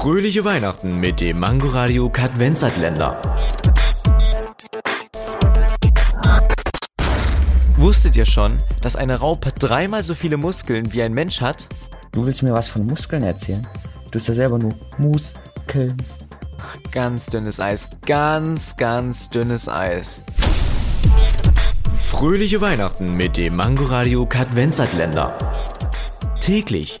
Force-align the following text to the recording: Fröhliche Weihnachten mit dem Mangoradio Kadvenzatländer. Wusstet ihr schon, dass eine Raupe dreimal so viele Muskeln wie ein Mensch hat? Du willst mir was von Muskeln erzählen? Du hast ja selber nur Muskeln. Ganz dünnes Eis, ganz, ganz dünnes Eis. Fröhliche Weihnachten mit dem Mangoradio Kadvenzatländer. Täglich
Fröhliche 0.00 0.46
Weihnachten 0.46 0.98
mit 0.98 1.20
dem 1.20 1.40
Mangoradio 1.40 2.08
Kadvenzatländer. 2.08 3.20
Wusstet 7.76 8.16
ihr 8.16 8.24
schon, 8.24 8.56
dass 8.80 8.96
eine 8.96 9.16
Raupe 9.16 9.52
dreimal 9.52 10.02
so 10.02 10.14
viele 10.14 10.38
Muskeln 10.38 10.94
wie 10.94 11.02
ein 11.02 11.12
Mensch 11.12 11.42
hat? 11.42 11.68
Du 12.12 12.24
willst 12.24 12.42
mir 12.42 12.54
was 12.54 12.66
von 12.66 12.86
Muskeln 12.86 13.22
erzählen? 13.24 13.66
Du 14.10 14.18
hast 14.18 14.28
ja 14.28 14.32
selber 14.32 14.58
nur 14.58 14.74
Muskeln. 14.96 16.02
Ganz 16.92 17.26
dünnes 17.26 17.60
Eis, 17.60 17.90
ganz, 18.06 18.78
ganz 18.78 19.28
dünnes 19.28 19.68
Eis. 19.68 20.22
Fröhliche 22.06 22.62
Weihnachten 22.62 23.18
mit 23.18 23.36
dem 23.36 23.54
Mangoradio 23.54 24.24
Kadvenzatländer. 24.24 25.36
Täglich 26.40 27.00